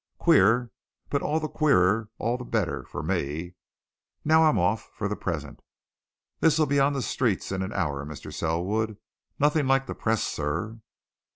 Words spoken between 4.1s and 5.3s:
Now I'm off for the